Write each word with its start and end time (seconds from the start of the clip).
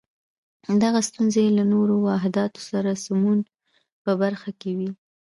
دغه 0.83 0.99
ستونزې 1.09 1.39
یې 1.45 1.51
له 1.57 1.63
نورو 1.73 1.95
واحداتو 2.07 2.59
سره 2.69 2.89
د 2.93 2.97
سمون 3.05 3.39
په 4.03 4.11
برخه 4.21 4.49
کې 4.59 4.71
وې. 4.77 4.89